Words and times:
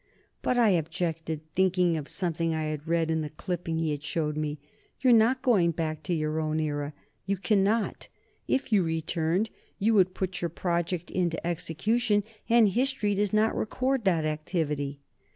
"But," 0.41 0.57
I 0.57 0.69
objected, 0.69 1.41
thinking 1.53 1.95
of 1.95 2.07
something 2.09 2.55
I 2.55 2.63
had 2.63 2.87
read 2.87 3.11
in 3.11 3.21
the 3.21 3.29
clipping 3.29 3.77
he 3.77 3.91
had 3.91 4.01
showed 4.01 4.35
me, 4.35 4.57
"you're 5.01 5.13
not 5.13 5.43
going 5.43 5.69
back 5.69 6.01
to 6.05 6.13
your 6.15 6.39
own 6.39 6.59
era. 6.59 6.95
You 7.27 7.37
cannot. 7.37 8.07
If 8.47 8.73
you 8.73 8.81
returned, 8.81 9.51
you 9.77 9.93
would 9.93 10.15
put 10.15 10.41
your 10.41 10.49
project 10.49 11.11
into 11.11 11.45
execution, 11.45 12.23
and 12.49 12.69
history 12.69 13.13
does 13.13 13.31
not 13.31 13.55
record 13.55 14.03
that 14.05 14.25
activity." 14.25 15.01